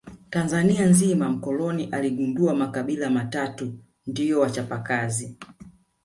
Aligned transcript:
Tanzania 0.29 0.85
nzima 0.85 1.29
mkoloni 1.29 1.85
aligundua 1.91 2.55
makabila 2.55 3.09
matatu 3.09 3.73
ndio 4.05 4.39
wachapa 4.39 4.79
kazi 4.79 5.37